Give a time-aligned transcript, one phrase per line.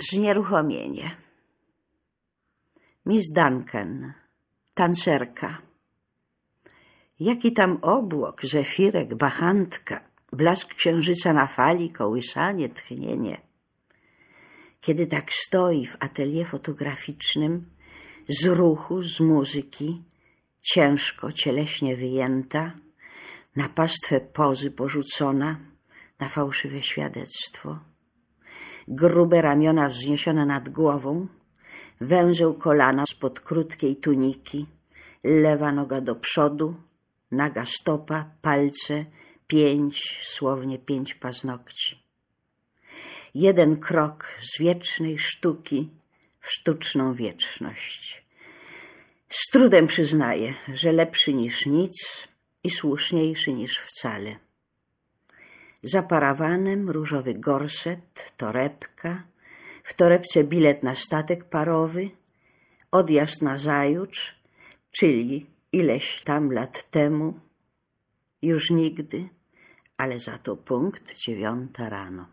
[0.00, 1.10] Znieruchomienie.
[3.06, 4.12] Miss Duncan,
[4.74, 5.62] tancerka.
[7.20, 10.00] Jaki tam obłok, zefirek, bachantka,
[10.32, 13.40] blask księżyca na fali, kołysanie, tchnienie.
[14.80, 17.70] Kiedy tak stoi w atelier fotograficznym,
[18.28, 20.02] z ruchu, z muzyki,
[20.62, 22.72] ciężko, cieleśnie wyjęta,
[23.56, 25.60] na pastwę pozy porzucona,
[26.18, 27.78] na fałszywe świadectwo.
[28.90, 31.26] Grube ramiona wzniesione nad głową,
[32.00, 34.66] węzeł kolana spod krótkiej tuniki,
[35.24, 36.74] lewa noga do przodu,
[37.30, 39.04] naga stopa, palce,
[39.46, 42.02] pięć, słownie pięć paznokci.
[43.34, 45.90] Jeden krok z wiecznej sztuki
[46.40, 48.24] w sztuczną wieczność.
[49.28, 52.28] Z trudem przyznaję, że lepszy niż nic
[52.64, 54.47] i słuszniejszy niż wcale.
[55.82, 59.22] Za parawanem różowy gorset, torebka,
[59.84, 62.10] w torebce bilet na statek parowy,
[62.90, 64.34] odjazd na zajutrz,
[64.90, 67.40] czyli ileś tam lat temu,
[68.42, 69.28] już nigdy,
[69.96, 72.26] ale za to punkt dziewiąta rano.